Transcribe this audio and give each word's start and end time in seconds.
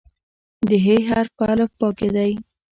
د 0.67 0.69
"ح" 0.83 0.85
حرف 1.07 1.31
په 1.37 1.43
الفبا 1.51 1.87
کې 1.97 2.07
دی. 2.15 2.31